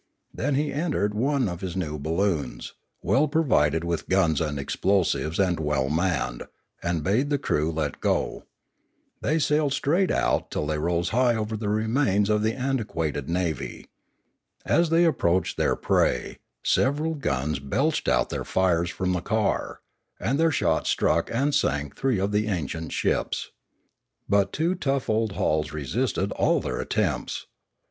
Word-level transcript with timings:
Then 0.33 0.55
he 0.55 0.73
en 0.73 0.93
tered 0.93 1.13
one 1.13 1.47
of 1.47 1.61
his 1.61 1.75
new 1.77 1.99
balloons, 1.99 2.73
well 3.03 3.27
provided 3.27 3.83
with 3.83 4.09
guns 4.09 4.41
and 4.41 4.57
explosives 4.57 5.37
and 5.37 5.59
well 5.59 5.91
manned, 5.91 6.41
and 6.81 7.03
bade 7.03 7.29
the 7.29 7.37
crew 7.37 7.71
let 7.71 7.99
go. 8.01 8.45
They 9.21 9.37
sailed 9.37 9.73
straight 9.73 10.09
out 10.09 10.49
till 10.49 10.65
they 10.65 10.79
rose 10.79 11.09
high 11.09 11.35
over 11.35 11.55
the 11.55 11.69
remains 11.69 12.31
of 12.31 12.41
the 12.41 12.55
antiquated 12.55 13.29
navy. 13.29 13.89
As 14.65 14.89
they 14.89 15.05
ap 15.07 15.19
proached 15.19 15.55
their 15.55 15.75
prey, 15.75 16.39
several 16.63 17.13
guns 17.13 17.59
belched 17.59 18.07
out 18.07 18.31
their 18.31 18.43
fires 18.43 18.89
from 18.89 19.11
the 19.13 19.21
car, 19.21 19.81
and 20.19 20.39
their 20.39 20.49
shot 20.49 20.87
struck 20.87 21.29
and 21.31 21.53
sank 21.53 21.95
three 21.95 22.17
of 22.19 22.31
the 22.31 22.47
ancient 22.47 22.91
ships. 22.91 23.51
But 24.27 24.51
two 24.51 24.73
tough 24.73 25.11
old 25.11 25.33
hulls 25.33 25.71
resisted 25.71 26.31
all 26.31 26.59
their 26.59 26.79
attempts. 26.79 27.45